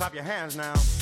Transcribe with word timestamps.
Clap 0.00 0.14
your 0.14 0.24
hands 0.24 0.56
now. 0.56 0.99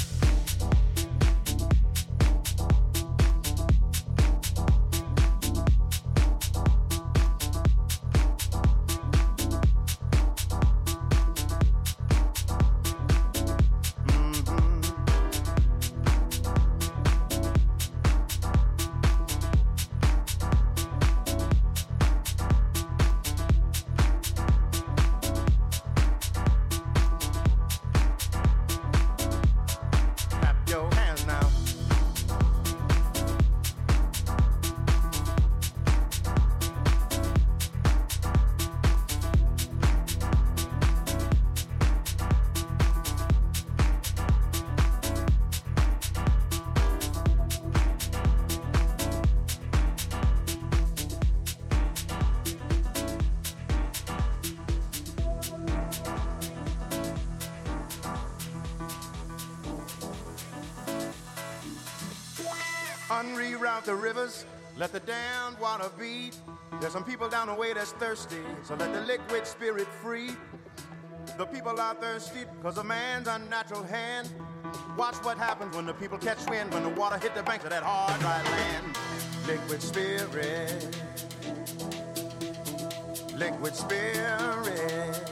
There's 66.89 66.95
some 66.95 67.05
people 67.05 67.29
down 67.29 67.49
the 67.49 67.55
way 67.55 67.75
that's 67.75 67.93
thirsty, 67.93 68.41
so 68.63 68.75
let 68.75 68.95
the 68.95 69.03
liquid 69.03 69.47
spirit 69.47 69.87
free. 70.01 70.31
The 71.37 71.45
people 71.45 71.79
are 71.79 71.95
thirsty 71.95 72.47
because 72.57 72.79
of 72.79 72.87
man's 72.87 73.29
unnatural 73.29 73.83
hand. 73.83 74.31
Watch 74.97 75.17
what 75.17 75.37
happens 75.37 75.77
when 75.77 75.85
the 75.85 75.93
people 75.93 76.17
catch 76.17 76.49
wind, 76.49 76.73
when 76.73 76.85
the 76.85 76.89
water 76.89 77.19
hit 77.19 77.35
the 77.35 77.43
banks 77.43 77.65
of 77.65 77.71
that 77.73 77.83
hard, 77.83 78.19
dry 78.21 78.43
land. 78.43 78.97
Liquid 79.47 79.83
spirit, 79.83 80.97
liquid 83.37 83.77
spirit, 83.77 85.31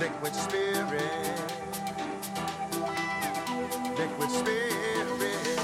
liquid 0.00 0.34
spirit, 0.34 1.40
liquid 3.98 4.30
spirit. 4.30 5.58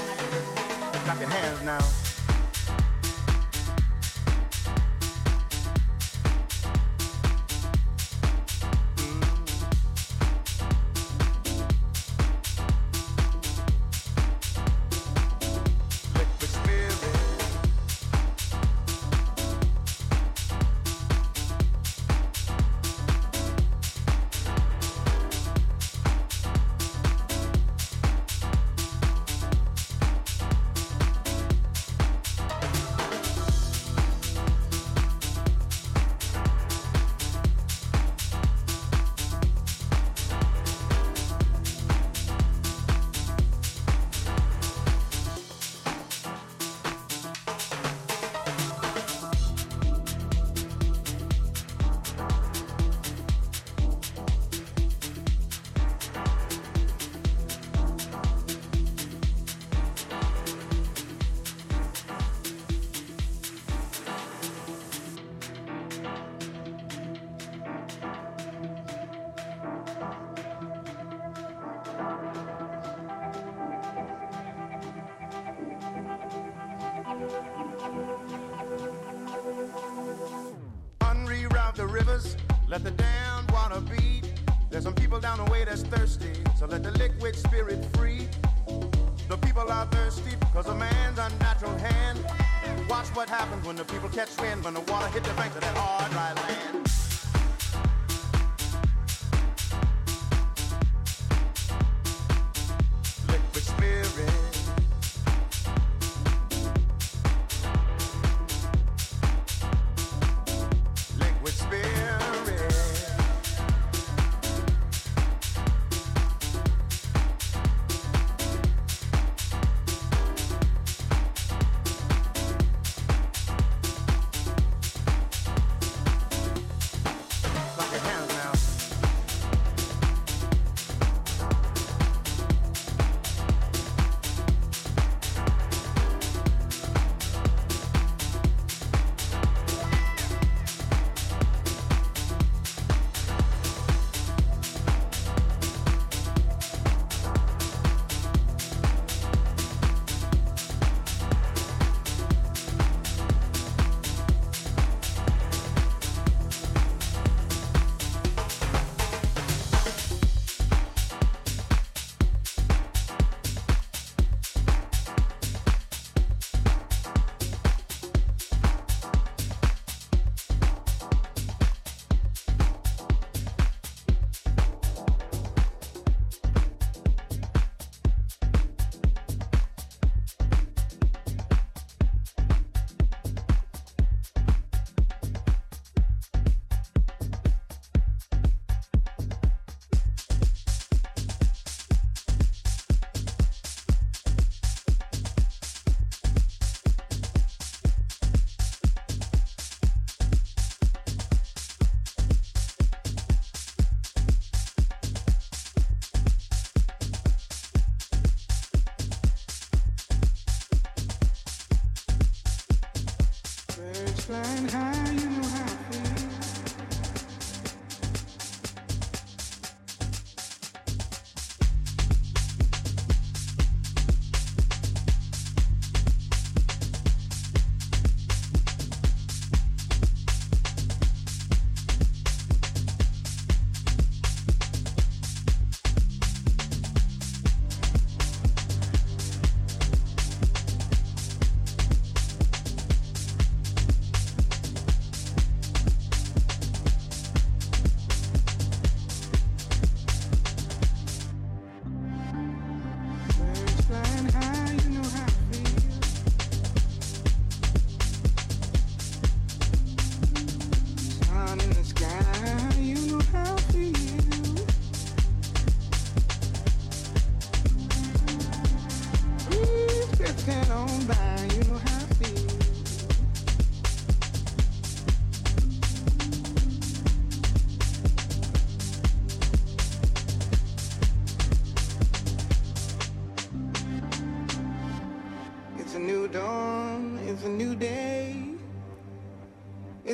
Clap 0.93 1.19
your 1.19 1.29
hands 1.29 1.63
now. 1.63 1.98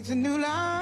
it's 0.06 0.12
a 0.12 0.16
new 0.16 0.38
life. 0.38 0.75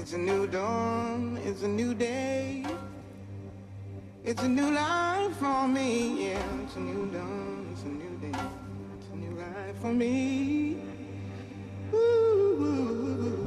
It's 0.00 0.14
a 0.14 0.18
new 0.18 0.46
dawn, 0.46 1.38
it's 1.44 1.62
a 1.62 1.68
new 1.68 1.92
day. 1.92 2.64
It's 4.24 4.42
a 4.42 4.48
new 4.48 4.70
life 4.70 5.36
for 5.36 5.68
me, 5.68 6.30
yeah. 6.30 6.62
It's 6.64 6.76
a 6.76 6.80
new 6.80 7.12
dawn, 7.12 7.68
it's 7.70 7.82
a 7.82 7.88
new 7.88 8.16
day. 8.16 8.38
It's 8.96 9.08
a 9.12 9.16
new 9.16 9.38
life 9.38 9.76
for 9.78 9.92
me. 9.92 10.78
Ooh. 11.92 13.39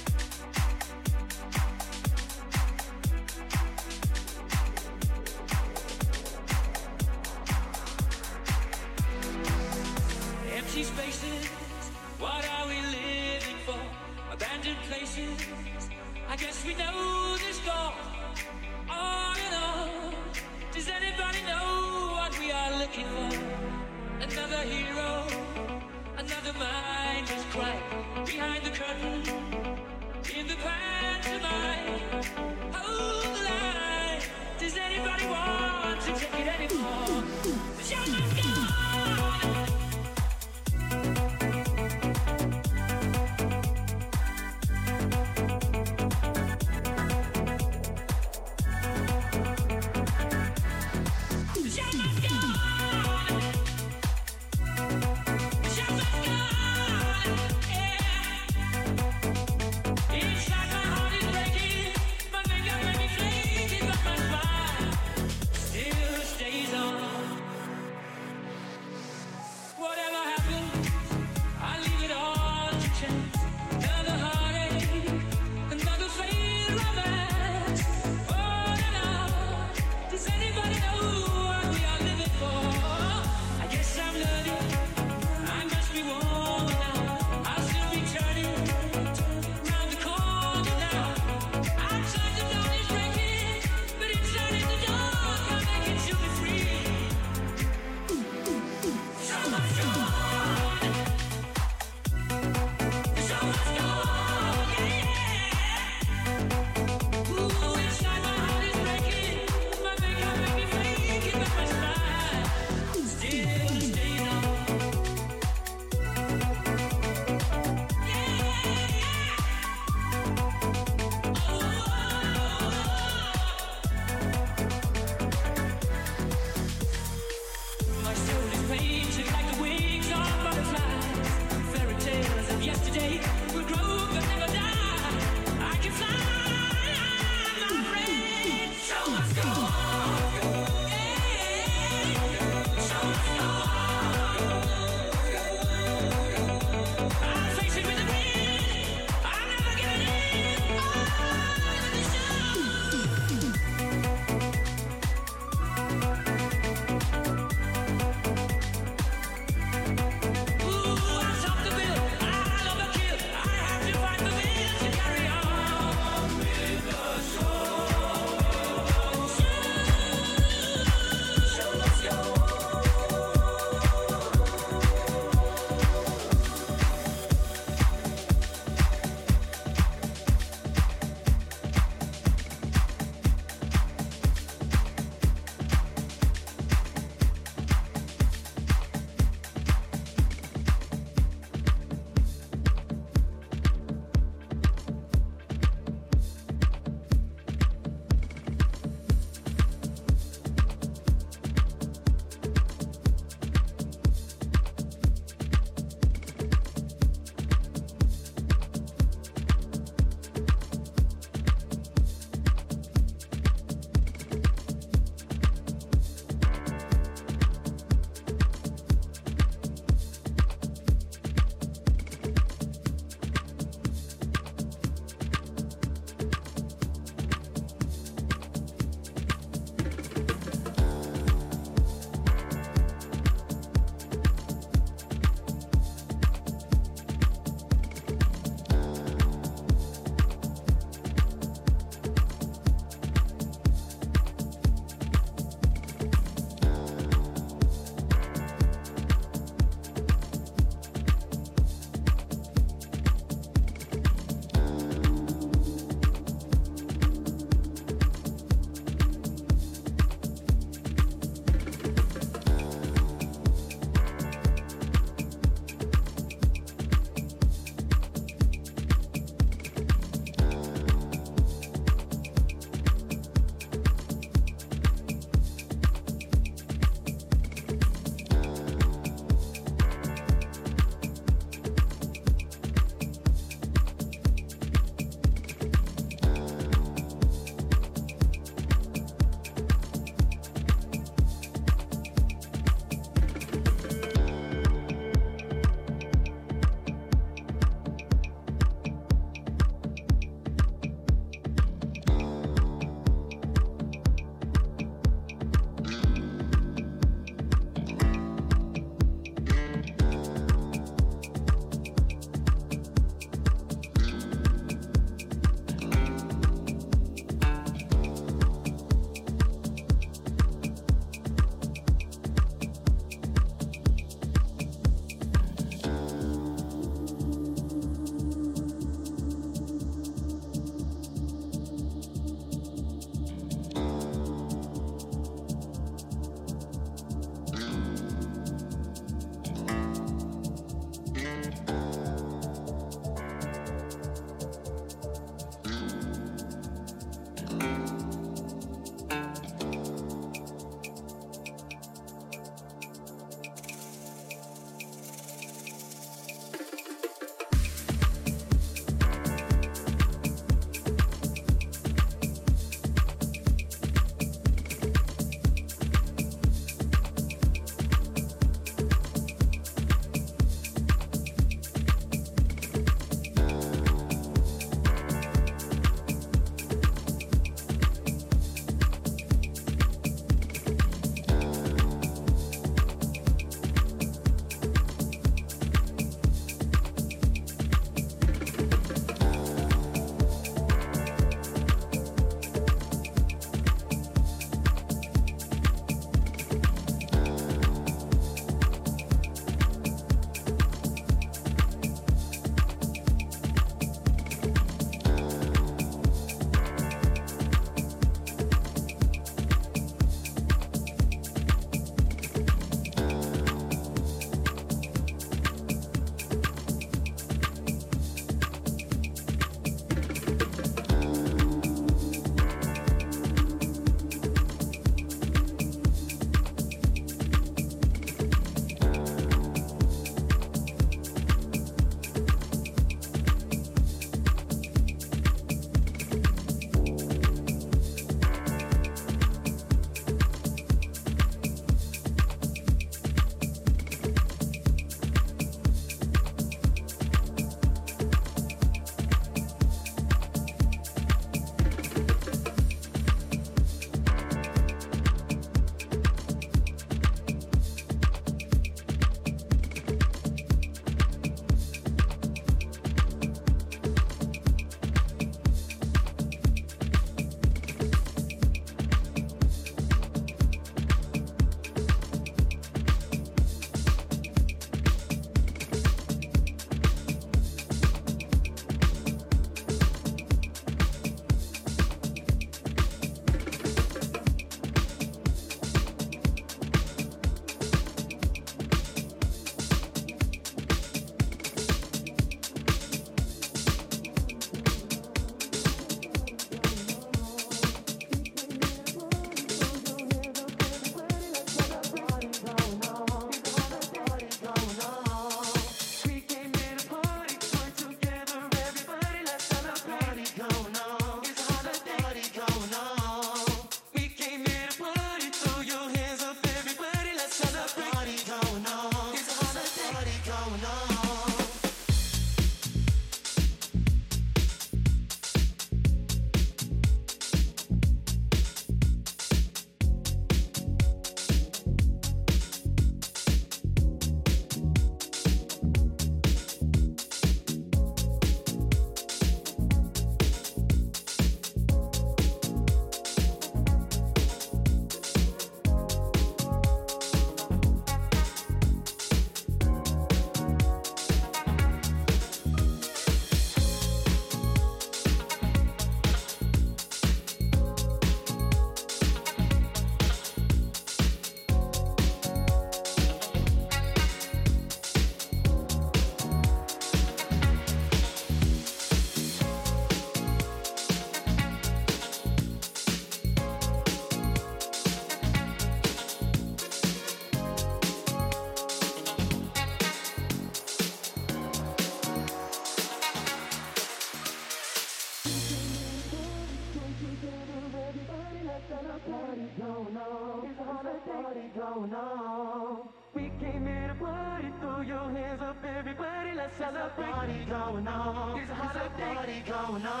Party 591.21 591.51
going 591.55 591.93
on. 591.93 592.89
We 593.13 593.31
came 593.39 593.65
here 593.65 593.87
to 593.87 594.03
party, 594.03 594.47
throw 594.59 594.81
your 594.81 595.09
hands 595.11 595.41
up, 595.41 595.57
everybody, 595.63 596.31
let's 596.35 596.57
celebrate. 596.57 597.11
Party 597.11 597.45
going 597.49 597.87
on. 597.87 598.35
There's 598.37 598.49
a 598.49 598.55
holiday 598.55 599.15
party 599.15 599.43
going 599.45 599.85
on. 599.85 600.00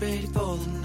belli 0.00 0.38
olmaz 0.38 0.77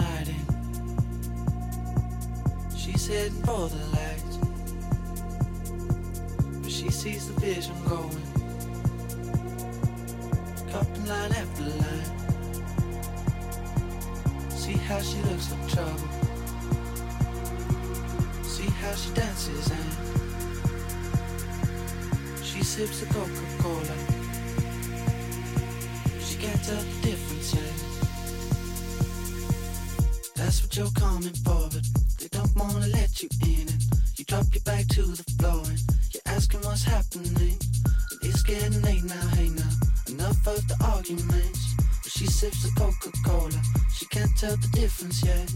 the 44.62 44.68
difference 44.68 45.24
yet. 45.24 45.52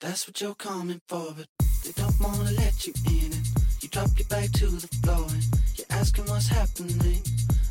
That's 0.00 0.26
what 0.26 0.40
you're 0.40 0.54
coming 0.54 1.00
for, 1.08 1.32
but 1.36 1.46
they 1.84 1.92
don't 1.92 2.18
wanna 2.20 2.50
let 2.52 2.86
you 2.86 2.92
in. 3.06 3.32
It 3.32 3.82
you 3.82 3.88
drop 3.88 4.10
your 4.18 4.28
back 4.28 4.50
to 4.52 4.66
the 4.66 4.88
floor 5.02 5.26
and 5.30 5.44
you're 5.76 5.86
asking 5.90 6.26
what's 6.26 6.48
happening. 6.48 7.22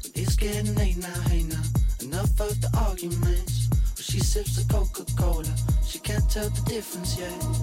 And 0.03 0.11
it's 0.15 0.35
getting 0.35 0.73
late 0.75 0.97
now, 0.97 1.21
hey 1.29 1.43
now. 1.43 1.63
Enough 2.01 2.39
of 2.39 2.61
the 2.61 2.71
arguments. 2.77 3.67
But 3.95 4.05
she 4.05 4.19
sips 4.19 4.55
the 4.55 4.73
Coca 4.73 5.05
Cola, 5.17 5.53
she 5.85 5.99
can't 5.99 6.27
tell 6.29 6.49
the 6.49 6.61
difference 6.69 7.19
yet. 7.19 7.62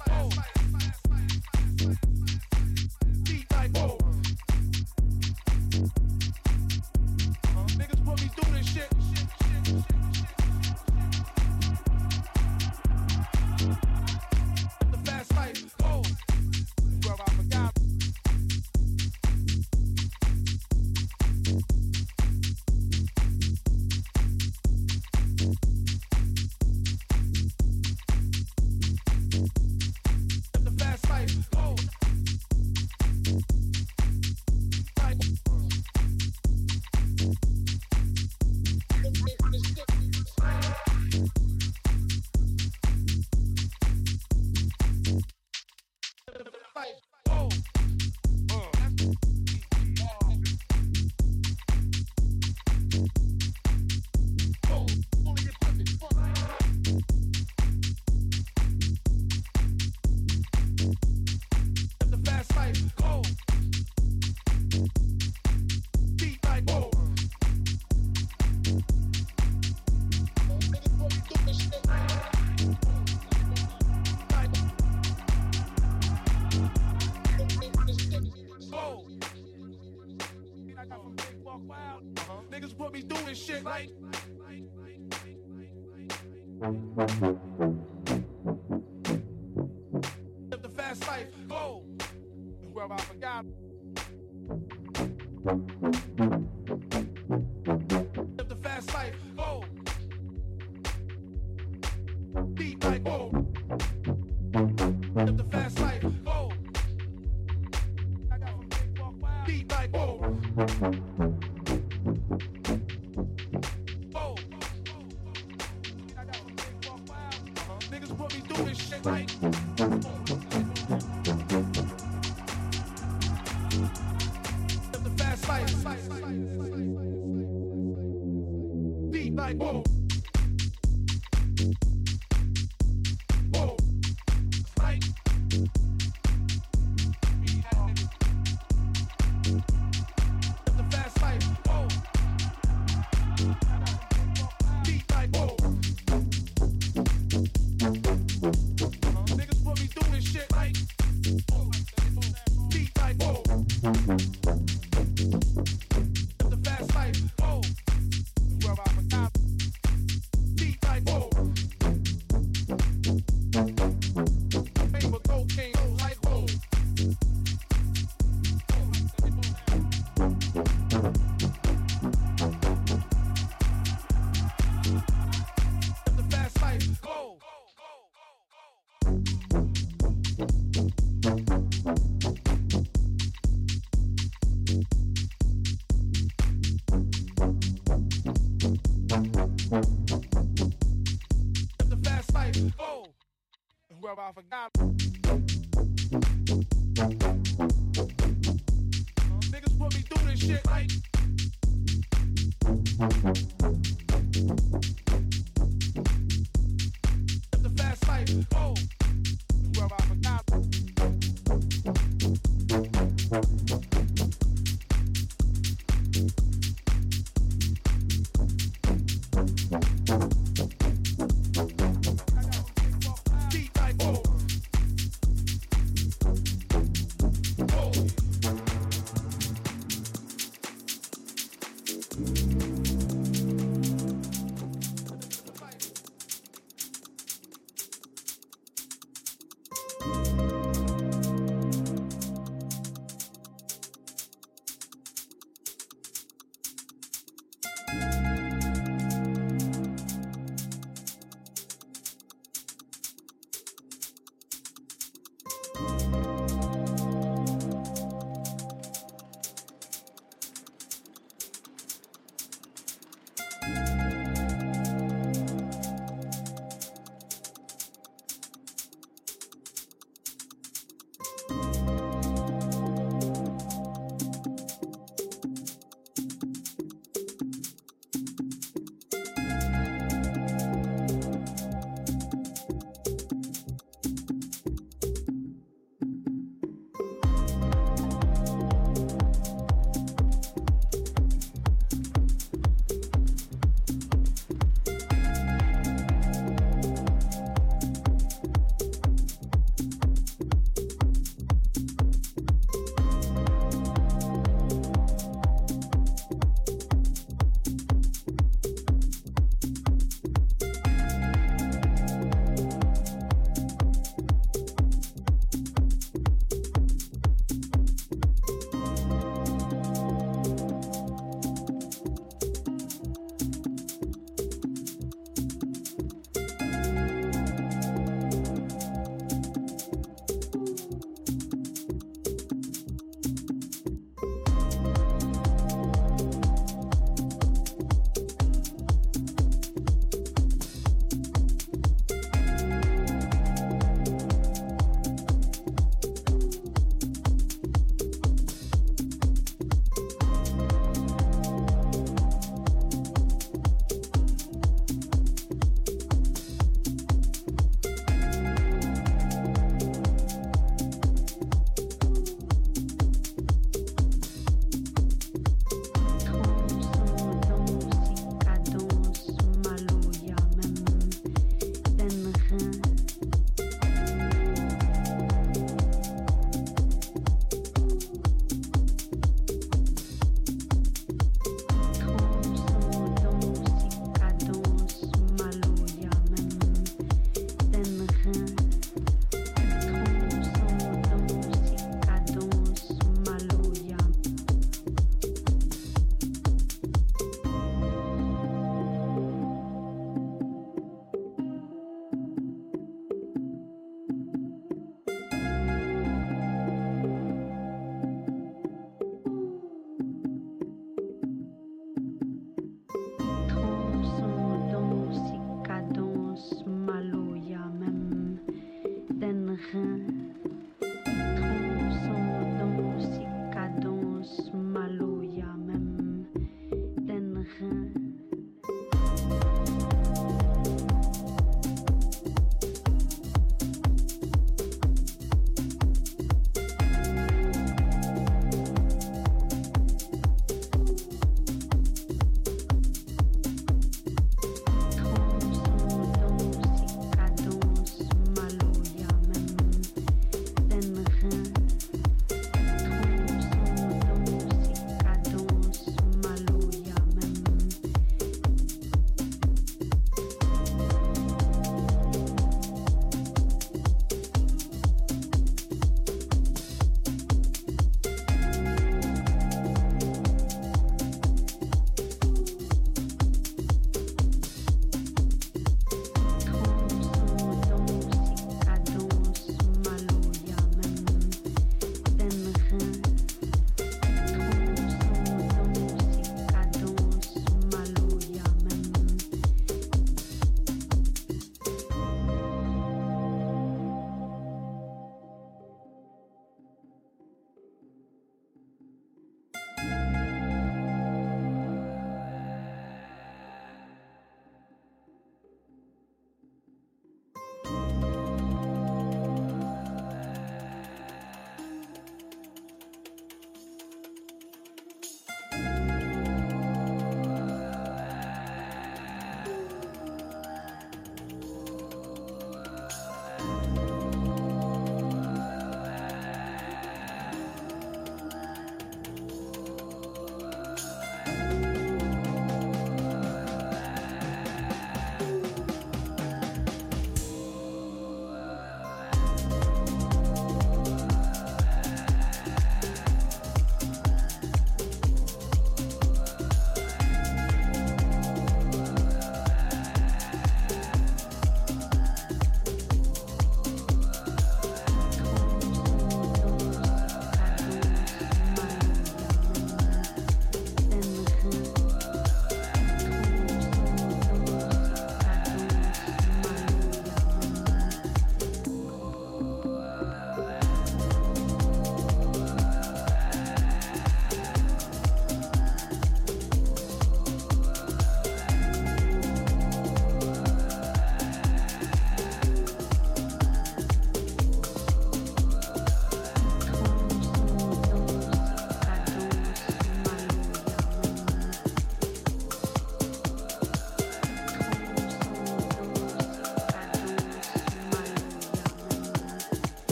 I 0.00 0.51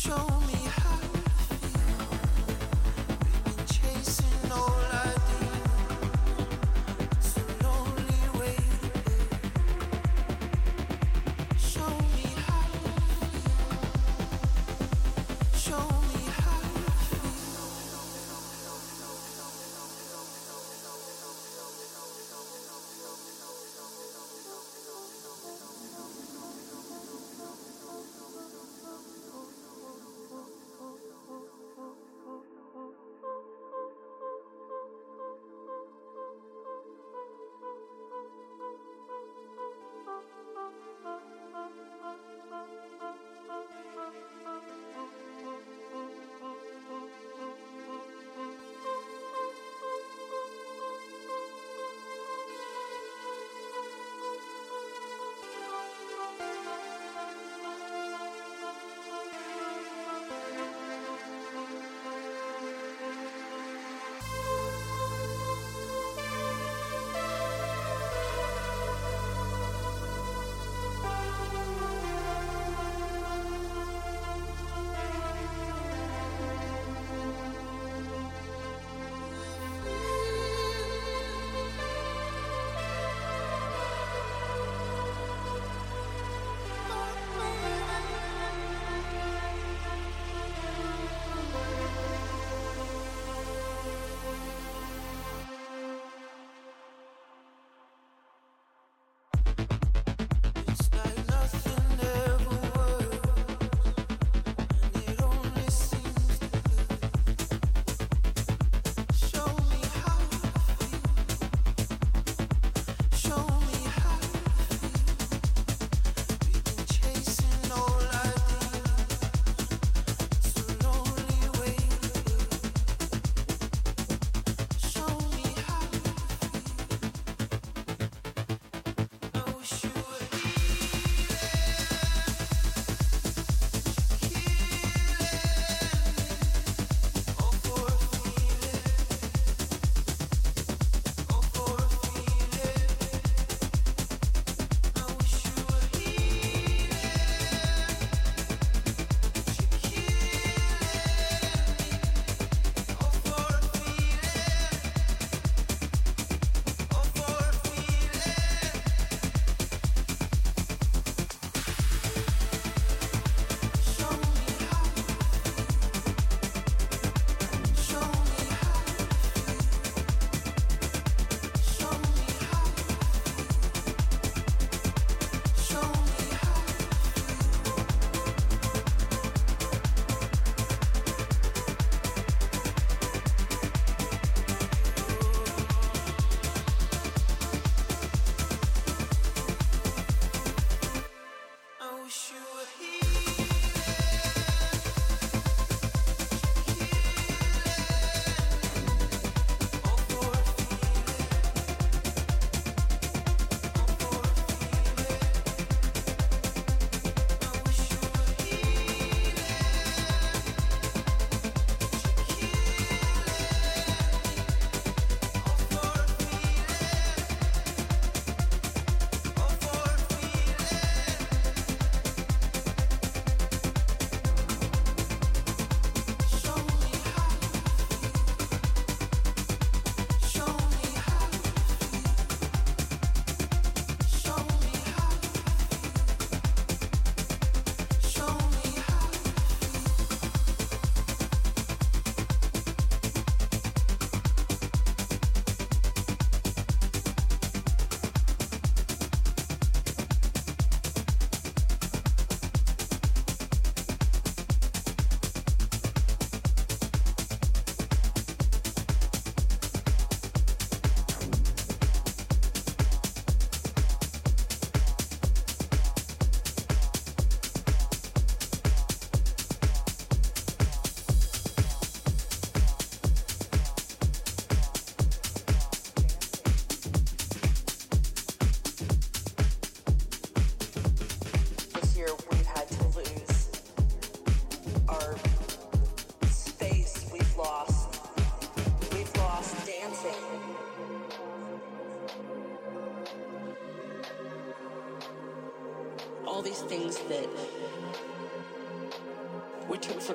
show. 0.00 0.39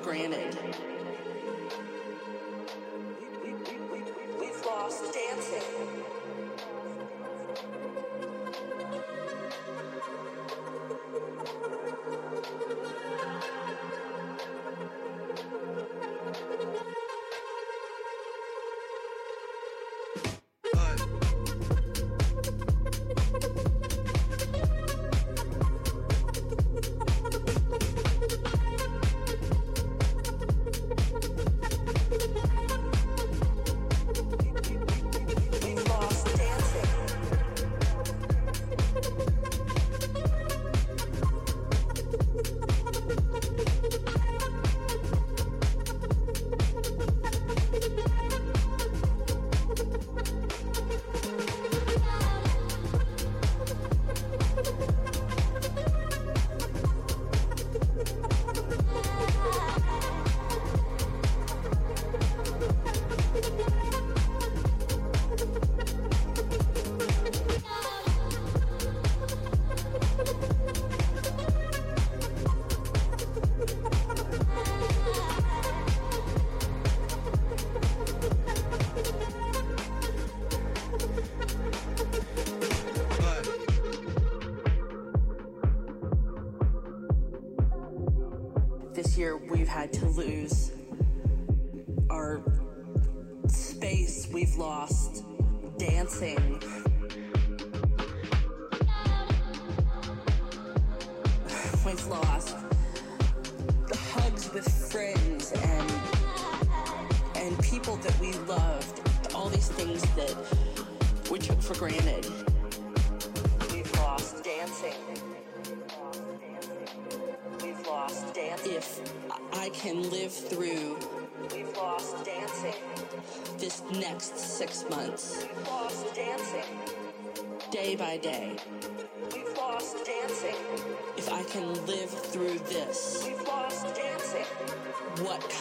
granted. 0.06 0.85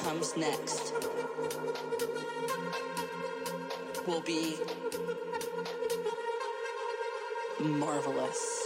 comes 0.06 0.38
next 0.38 0.94
will 4.06 4.22
be 4.22 4.56
marvelous. 7.60 8.65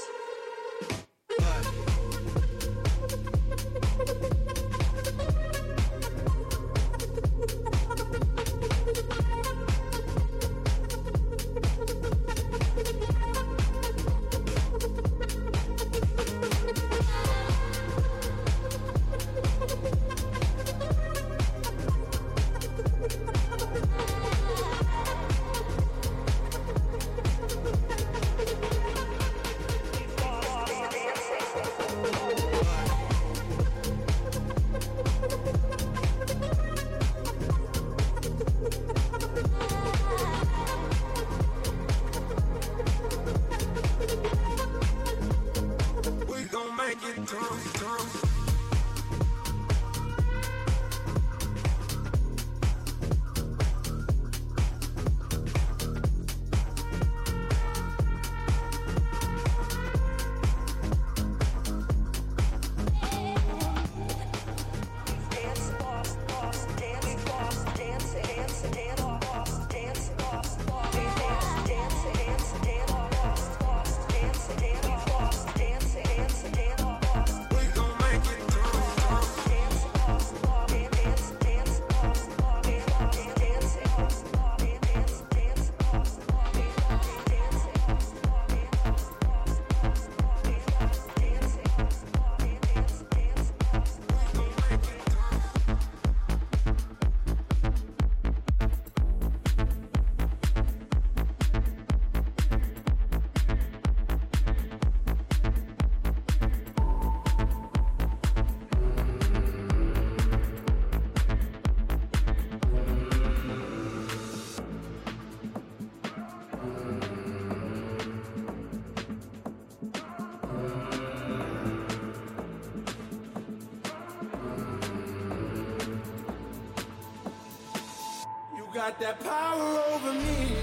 got 128.90 128.99
that 129.02 129.20
power 129.20 129.84
over 129.94 130.14
me. 130.14 130.56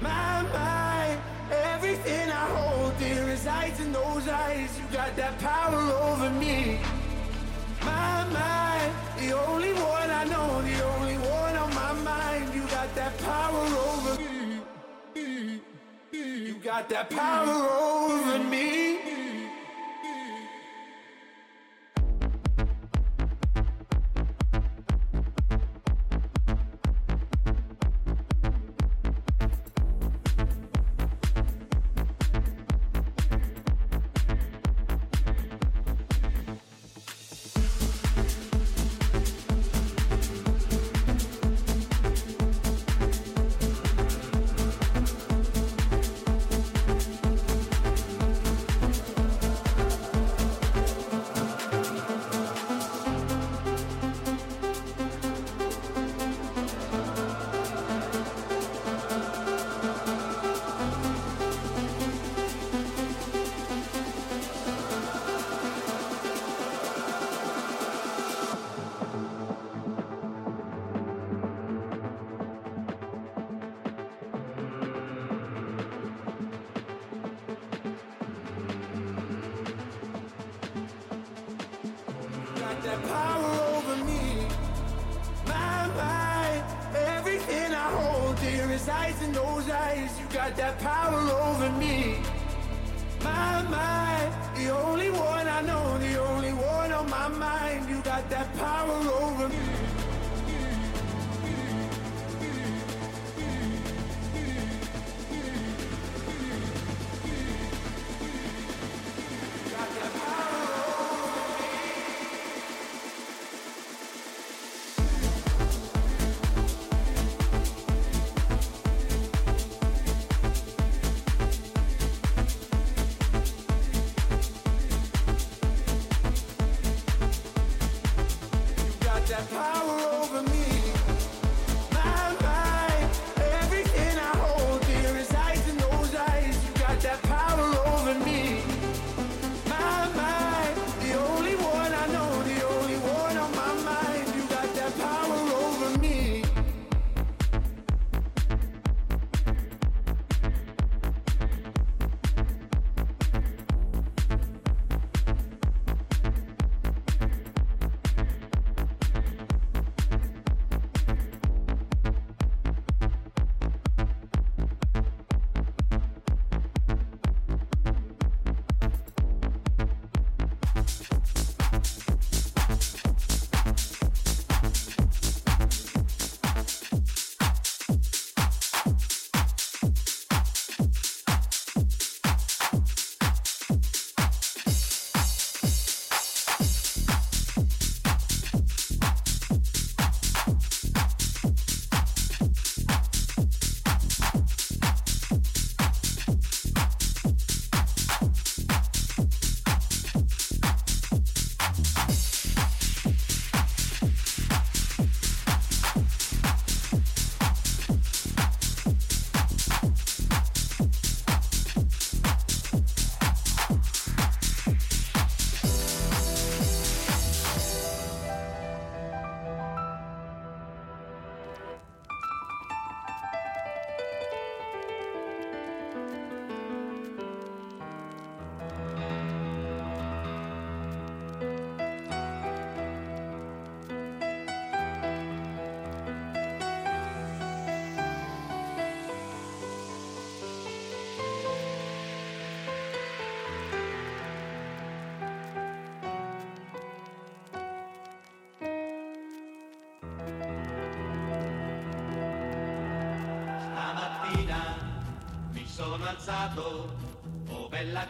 My 0.00 0.42
mind, 0.52 1.20
everything 1.50 2.30
I 2.30 2.46
hold 2.54 2.96
dear 3.00 3.26
resides 3.26 3.80
in 3.80 3.90
those 3.92 4.28
eyes. 4.28 4.70
You 4.78 4.84
got 4.96 5.16
that 5.16 5.36
power 5.40 5.80
over 6.06 6.30
me. 6.30 6.78
My 7.82 8.24
mind, 8.30 8.92
the 9.18 9.32
only 9.32 9.72
one 9.72 10.10
I 10.10 10.24
know, 10.24 10.62
the 10.62 10.84
only 10.94 11.16
one 11.16 11.56
on 11.56 11.74
my 11.74 11.92
mind. 11.94 12.54
You 12.54 12.62
got 12.68 12.94
that 12.94 13.18
power 13.18 13.66
over 13.90 14.22
me. 14.22 14.60
You 16.12 16.54
got 16.62 16.88
that 16.90 17.10
power 17.10 17.54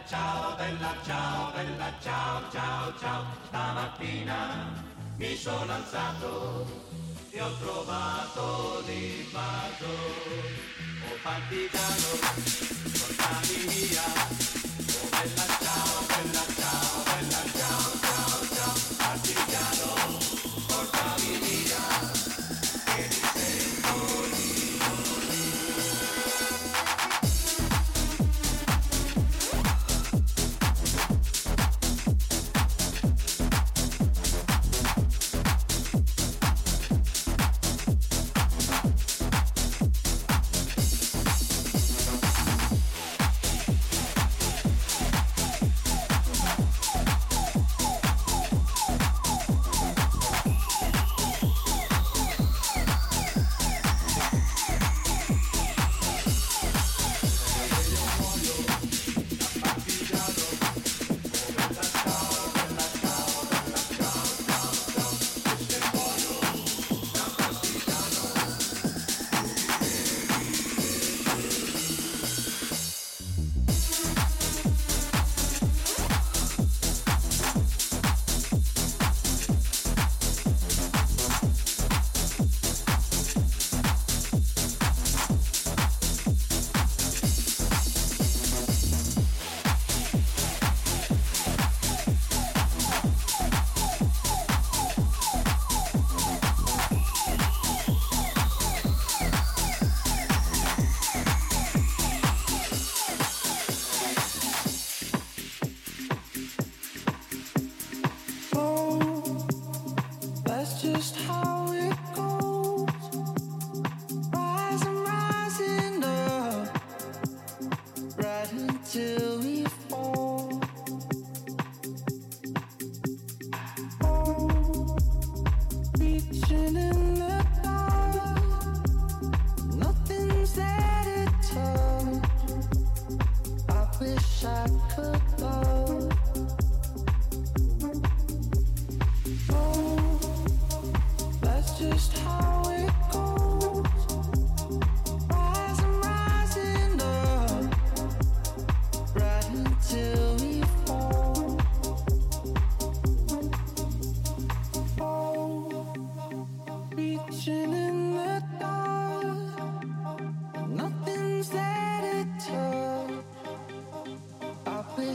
ciao, 0.05 0.55
bella 0.55 0.93
ciao, 1.03 1.51
bella 1.51 1.93
ciao, 2.01 2.41
ciao, 2.51 2.97
ciao. 2.99 3.23
Stamattina 3.47 4.73
mi 5.17 5.35
sono 5.35 5.73
alzato 5.73 6.65
e 7.31 7.41
ho 7.41 7.57
trovato 7.57 8.81
di 8.85 8.93
l'invaso. 8.93 9.85
Ho 9.85 11.17
partigiano. 11.23 11.86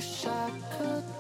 wish 0.03 0.27
I 0.27 0.51
could 0.79 1.12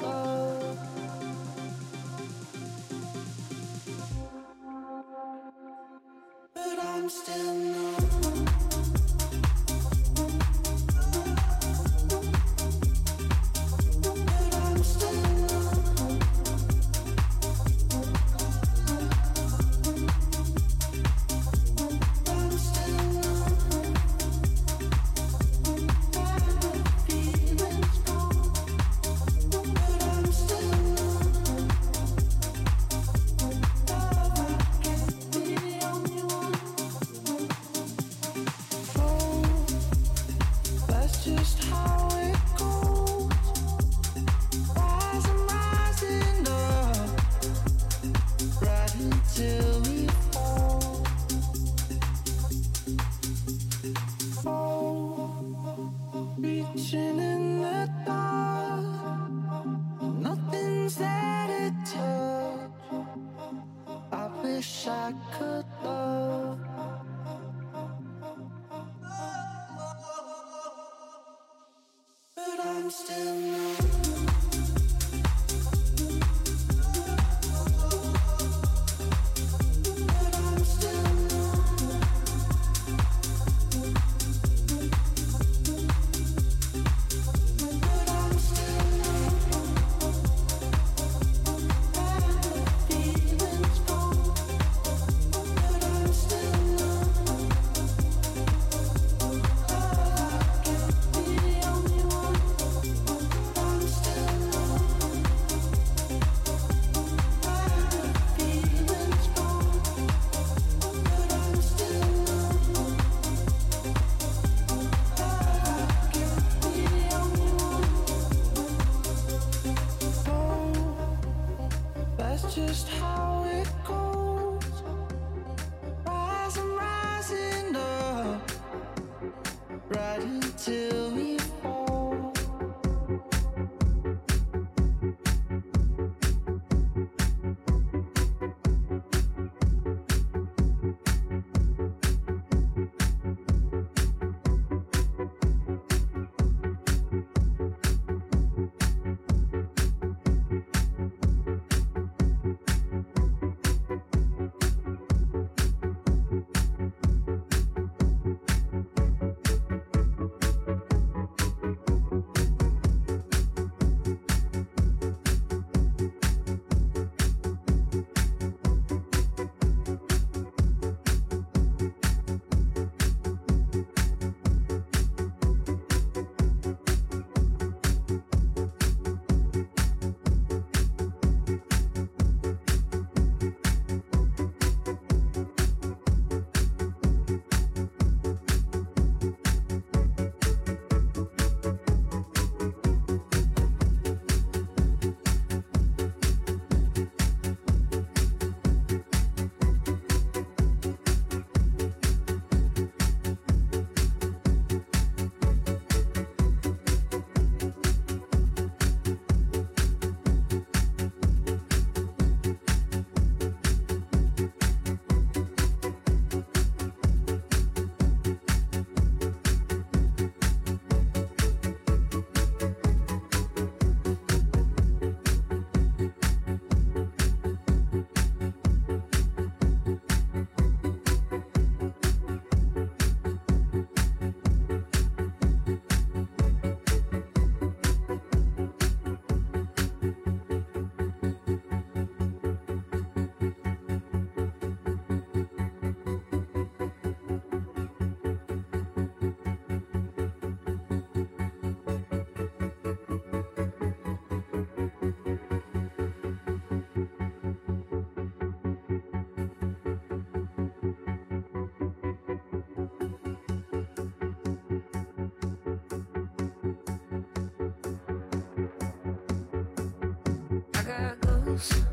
você. 271.53 271.91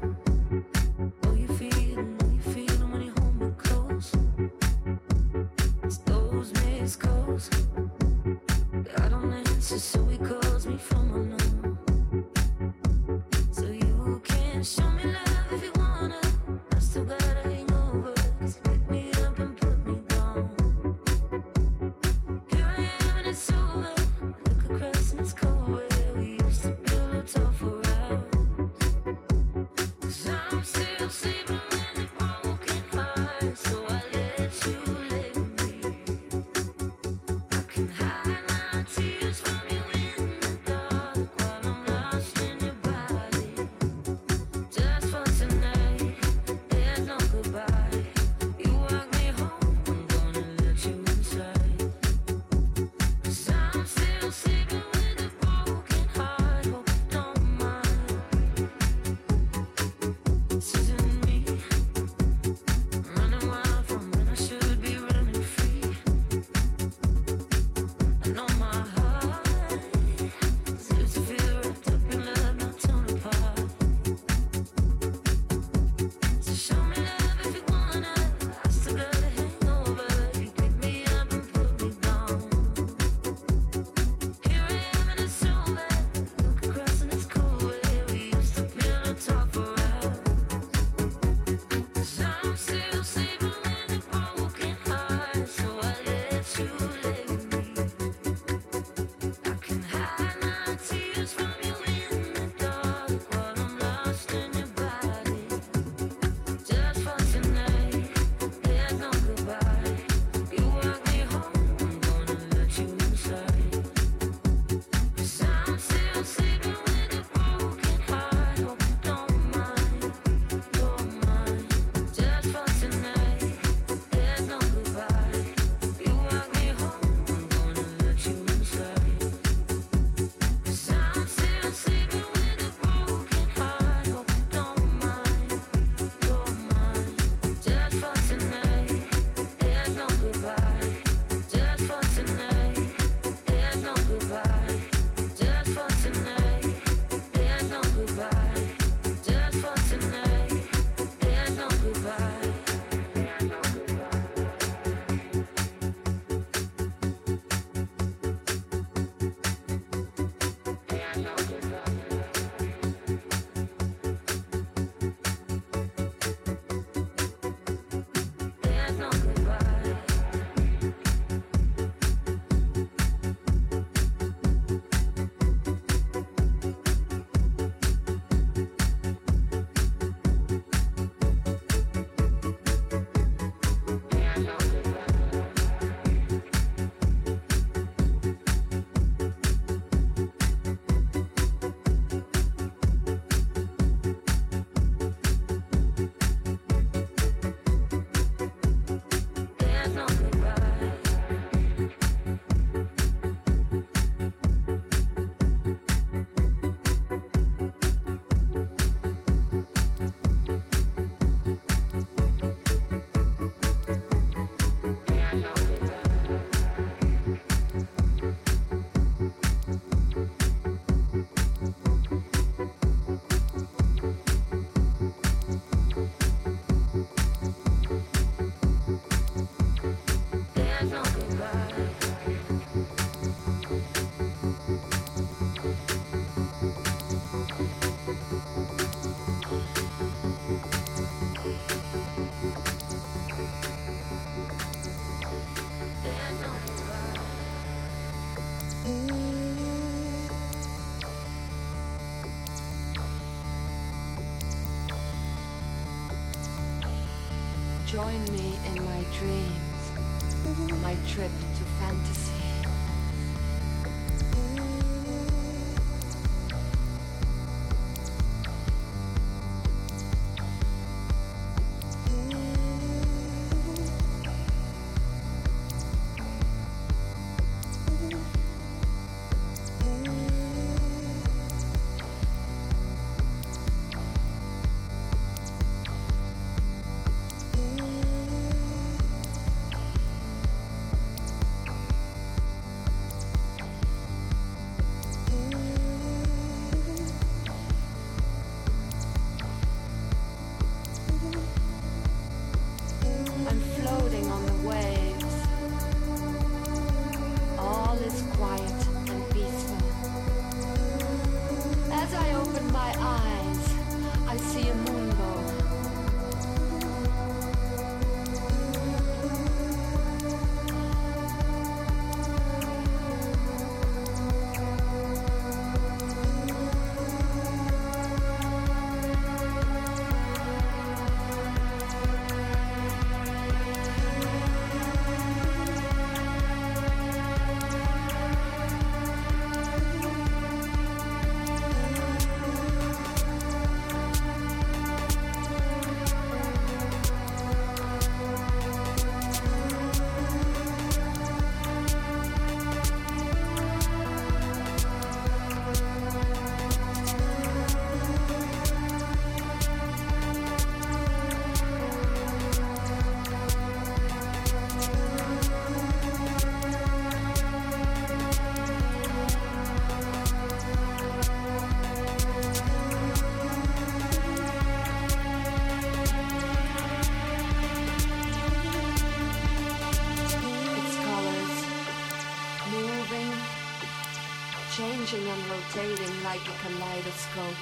Changing 384.80 385.28
and 385.28 385.44
rotating 385.50 386.24
like 386.24 386.40
a 386.40 386.56
kaleidoscope. 386.64 387.60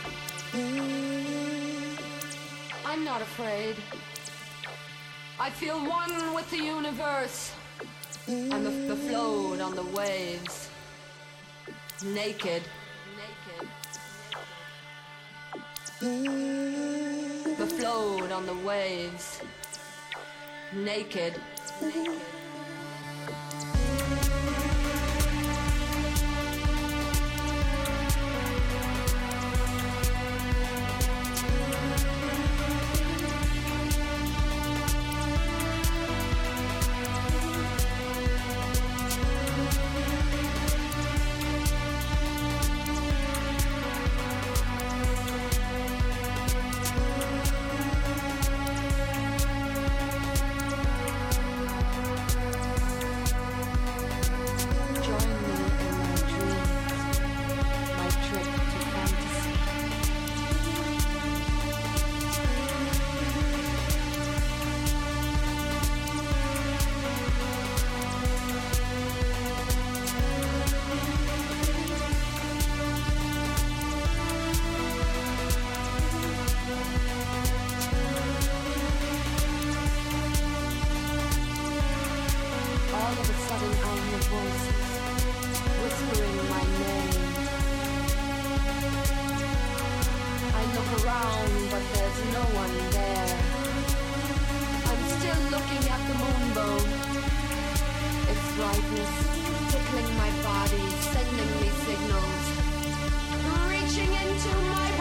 I'm 2.86 3.04
not 3.04 3.24
afraid. 3.24 3.76
I 5.40 5.50
feel 5.50 5.80
one 5.80 6.36
with 6.36 6.48
the 6.52 6.58
universe. 6.58 7.54
I'm 8.28 8.68
afloat 8.68 9.62
on 9.62 9.74
the 9.74 9.88
waves. 10.00 10.70
Naked. 12.06 12.62
Naked. 13.22 13.68
Afloat 17.60 18.32
on 18.32 18.46
the 18.46 18.58
waves. 18.64 19.42
Naked. 20.72 21.42
No 92.34 92.44
one 92.62 92.76
there. 92.92 93.38
I'm 94.90 95.02
still 95.16 95.42
looking 95.54 95.84
at 95.96 96.02
the 96.08 96.16
moonbow. 96.22 96.78
Its 98.32 98.46
brightness 98.56 99.14
tickling 99.72 100.12
my 100.18 100.32
body, 100.44 100.84
sending 101.14 101.52
me 101.62 101.70
signals, 101.88 102.46
reaching 103.72 104.12
into 104.12 104.52
my 104.74 104.97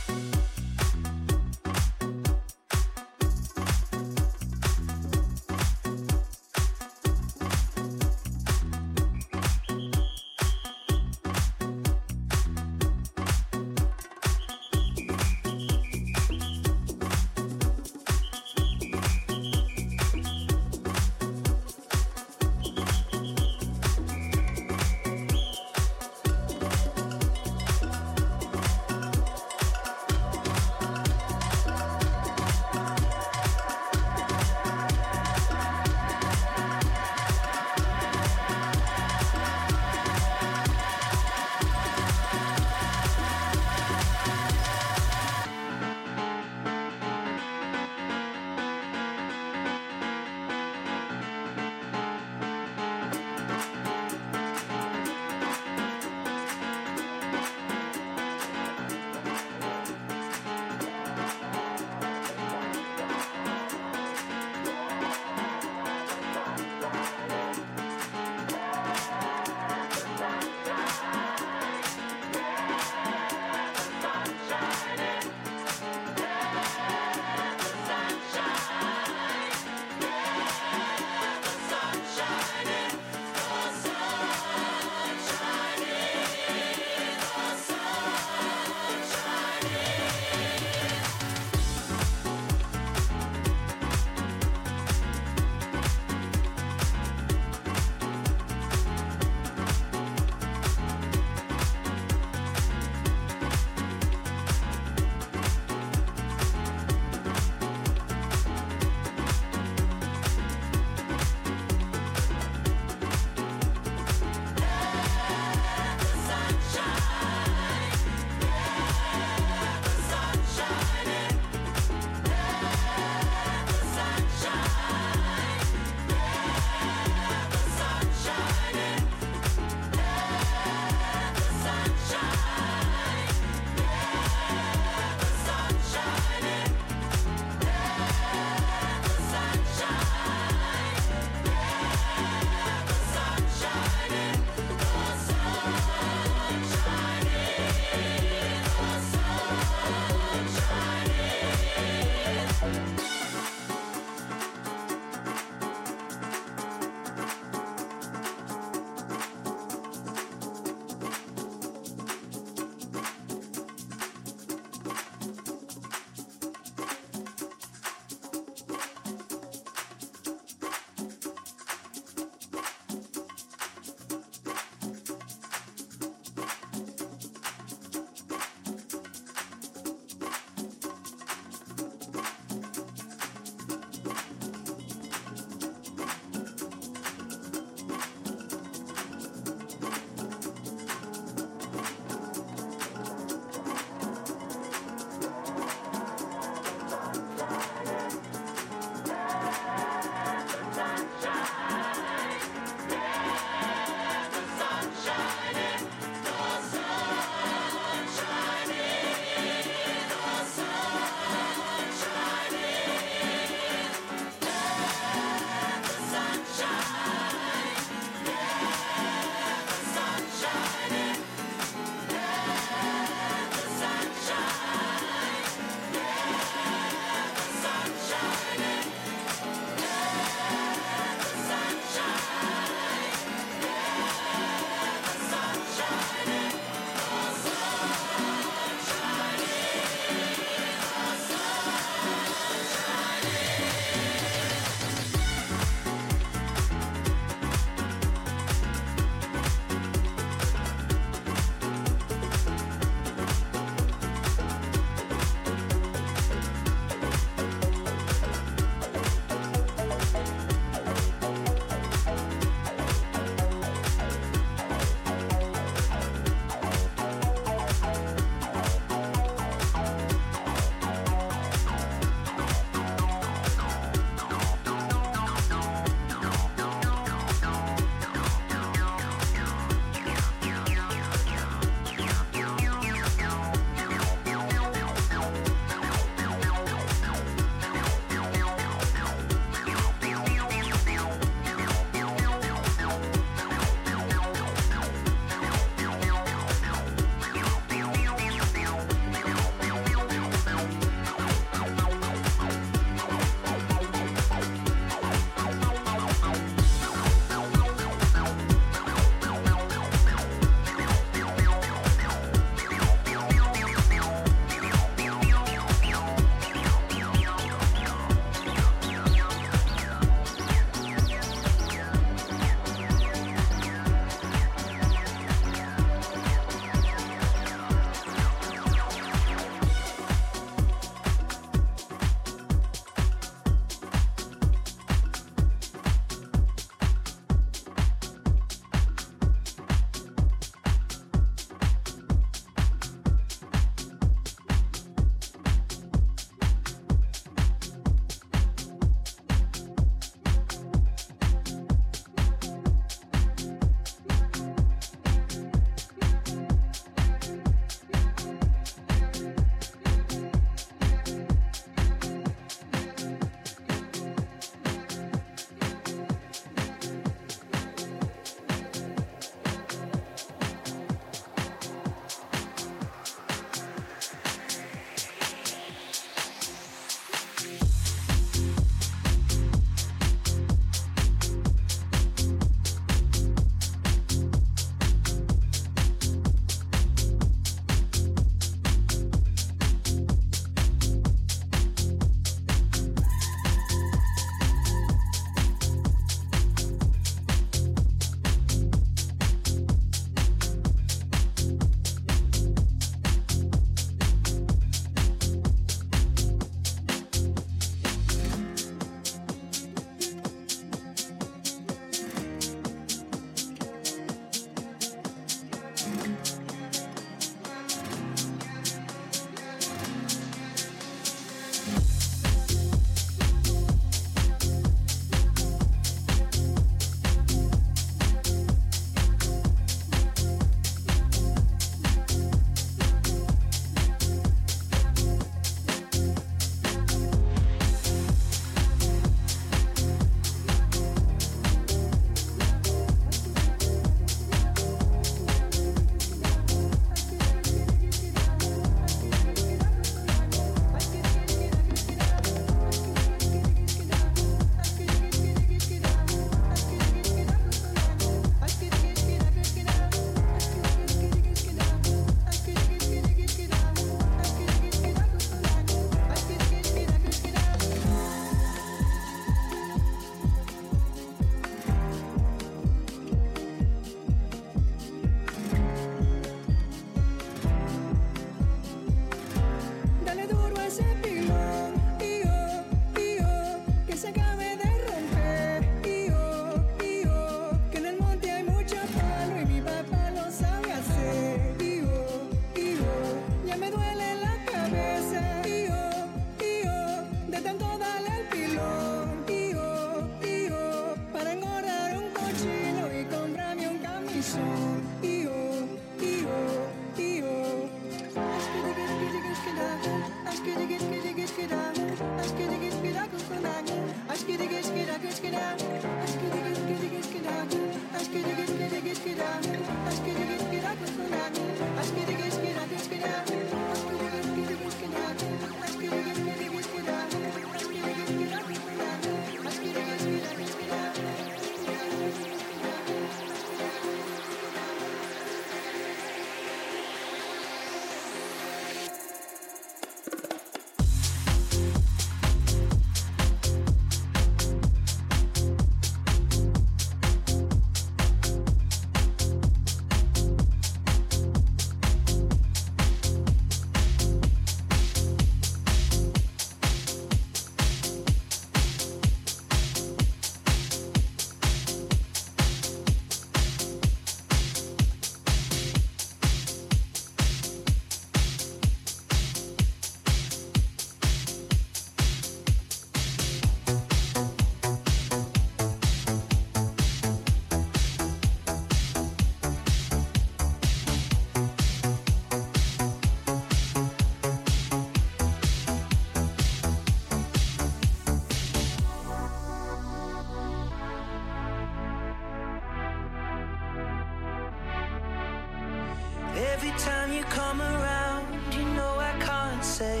come 597.30 597.60
around, 597.60 598.26
you 598.54 598.64
know 598.76 598.98
I 598.98 599.12
can't 599.20 599.64
say 599.64 600.00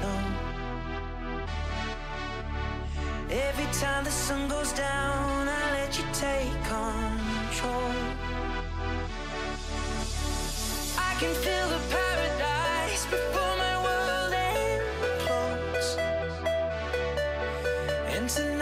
no. 0.00 0.14
Every 3.30 3.66
time 3.80 4.04
the 4.04 4.10
sun 4.10 4.48
goes 4.48 4.72
down, 4.72 5.48
I 5.48 5.62
let 5.72 5.98
you 5.98 6.04
take 6.12 6.52
control. 6.64 7.92
I 10.98 11.12
can 11.20 11.34
feel 11.44 11.68
the 11.74 11.82
paradise 11.96 13.04
before 13.06 13.54
my 13.64 13.74
world 13.84 14.32
implodes. 14.32 15.88
And 18.14 18.28
tonight. 18.28 18.61